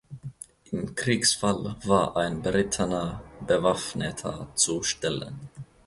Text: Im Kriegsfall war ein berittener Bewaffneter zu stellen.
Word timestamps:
Im 0.71 0.95
Kriegsfall 0.95 1.75
war 1.85 2.17
ein 2.17 2.41
berittener 2.41 3.21
Bewaffneter 3.45 4.47
zu 4.55 4.81
stellen. 4.81 5.47